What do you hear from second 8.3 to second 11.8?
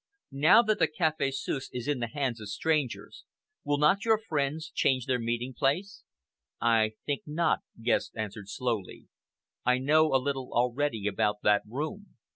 slowly. "I know a little already about that